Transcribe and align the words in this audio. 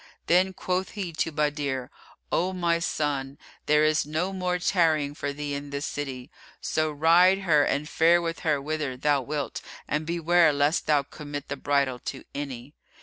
Then 0.25 0.51
quoth 0.53 0.93
he 0.93 1.13
to 1.13 1.31
Badr, 1.31 1.83
"O 2.31 2.53
my 2.53 2.79
son, 2.79 3.37
there 3.67 3.83
is 3.85 4.03
no 4.03 4.33
more 4.33 4.57
tarrying 4.57 5.13
for 5.13 5.31
thee 5.31 5.53
in 5.53 5.69
this 5.69 5.85
city; 5.85 6.31
so 6.59 6.89
ride 6.91 7.37
her 7.41 7.63
and 7.63 7.87
fare 7.87 8.19
with 8.19 8.39
her 8.39 8.59
whither 8.59 8.97
thou 8.97 9.21
wilt 9.21 9.61
and 9.87 10.07
beware 10.07 10.51
lest 10.53 10.87
thou 10.87 11.03
commit 11.03 11.49
the 11.49 11.55
bridle[FN#345] 11.55 12.03
to 12.05 12.23
any." 12.33 12.73